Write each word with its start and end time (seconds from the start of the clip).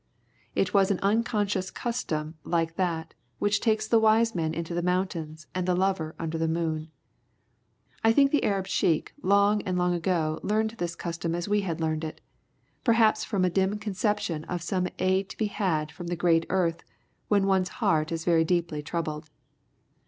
It 0.55 0.73
was 0.73 0.89
an 0.89 0.97
unconscious 1.03 1.69
custom 1.69 2.33
like 2.43 2.75
that 2.75 3.13
which 3.37 3.59
takes 3.59 3.87
the 3.87 3.99
wise 3.99 4.33
man 4.33 4.51
into 4.55 4.73
the 4.73 4.81
mountains 4.81 5.45
and 5.53 5.67
the 5.67 5.75
lover 5.75 6.15
under 6.17 6.39
the 6.39 6.47
moon. 6.47 6.89
I 8.03 8.11
think 8.11 8.31
the 8.31 8.43
Arab 8.43 8.65
Sheik 8.65 9.13
long 9.21 9.61
and 9.61 9.77
long 9.77 9.93
ago 9.93 10.39
learned 10.41 10.71
this 10.79 10.95
custom 10.95 11.35
as 11.35 11.47
we 11.47 11.61
had 11.61 11.79
learned 11.79 12.03
it, 12.03 12.19
perhaps 12.83 13.23
from 13.23 13.45
a 13.45 13.49
dim 13.51 13.77
conception 13.77 14.43
of 14.45 14.63
some 14.63 14.87
aid 14.97 15.29
to 15.29 15.37
be 15.37 15.45
had 15.45 15.91
from 15.91 16.07
the 16.07 16.15
great 16.15 16.47
earth 16.49 16.81
when 17.27 17.45
one's 17.45 17.69
heart 17.77 18.11
is 18.11 18.25
very 18.25 18.43
deeply 18.43 18.81
troubled. 18.81 19.29